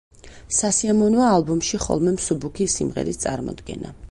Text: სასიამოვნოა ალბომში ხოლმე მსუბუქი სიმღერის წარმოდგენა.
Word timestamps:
სასიამოვნოა 0.59 1.27
ალბომში 1.33 1.81
ხოლმე 1.85 2.17
მსუბუქი 2.17 2.71
სიმღერის 2.79 3.25
წარმოდგენა. 3.27 3.99